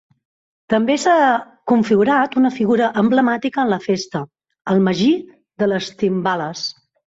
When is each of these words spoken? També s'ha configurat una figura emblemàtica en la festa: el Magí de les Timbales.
També 0.73 0.95
s'ha 1.03 1.17
configurat 1.71 2.37
una 2.41 2.51
figura 2.55 2.89
emblemàtica 3.03 3.63
en 3.67 3.71
la 3.75 3.79
festa: 3.85 4.25
el 4.75 4.83
Magí 4.89 5.13
de 5.37 5.71
les 5.75 5.95
Timbales. 6.05 6.69